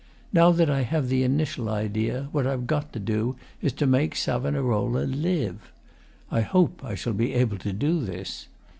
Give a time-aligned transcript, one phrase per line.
[0.33, 4.15] Now that I have the initial idea, what I've got to do is to make
[4.15, 5.71] Savonarola LIVE.
[6.31, 8.47] I hope I shall be able to do this.